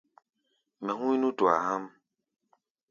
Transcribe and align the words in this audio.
Mɛ 0.85 0.91
hú̧í̧ 0.99 1.19
nútua 1.21 1.53
há̧ʼm. 1.71 1.83